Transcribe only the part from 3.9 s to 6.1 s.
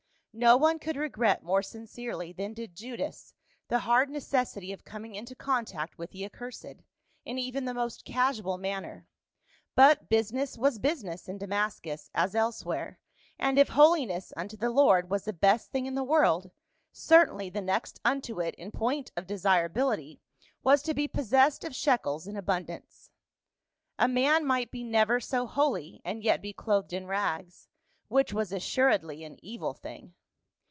necessity of com ing into contact